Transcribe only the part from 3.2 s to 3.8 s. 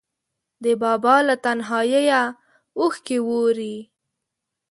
ووري